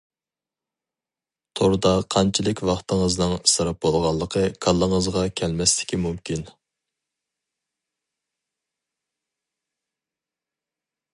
[1.59, 6.49] توردا قانچىلىك ۋاقتىڭىزنىڭ ئىسراپ بولغانلىقى كاللىڭىزغا كەلمەسلىكى مۇمكىن.